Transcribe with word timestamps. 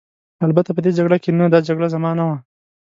البته 0.45 0.69
په 0.73 0.81
دې 0.85 0.91
جګړه 0.97 1.17
کې 1.23 1.31
نه، 1.39 1.45
دا 1.53 1.59
جګړه 1.67 1.87
زما 1.95 2.11
نه 2.19 2.23
وه. 2.27 2.37